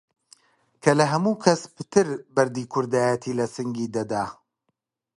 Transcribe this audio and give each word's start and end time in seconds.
کە 0.83 0.91
لە 0.99 1.05
هەموو 1.11 1.41
کەس 1.43 1.61
پتر 1.75 2.05
بەردی 2.35 2.69
کوردایەتی 2.73 3.37
لە 3.39 3.45
سینگی 3.53 3.91
دەدا! 3.95 4.25